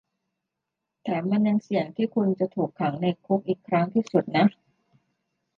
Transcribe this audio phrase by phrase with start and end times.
[1.03, 4.45] แถมมันยังเสี่ยงที่คุณจะถูกขังในคุกอีกครั้งที่สุดนะ